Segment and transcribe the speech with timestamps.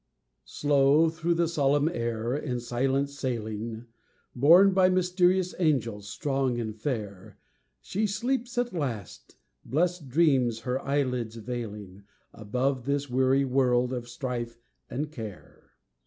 [0.49, 3.85] Slow through the solemn air, in silence sailing,
[4.35, 7.37] Borne by mysterious angels, strong and fair,
[7.81, 12.01] She sleeps at last, blest dreams her eyelids veiling,
[12.33, 14.57] Above this weary world of strife
[14.89, 15.69] and care.